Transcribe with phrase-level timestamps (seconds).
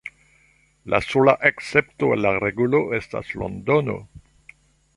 [0.93, 3.99] La sola escepto al la regulo estas Londono.